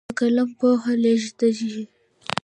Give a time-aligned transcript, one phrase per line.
[0.07, 1.83] په قلم پوهه لیږدېږي.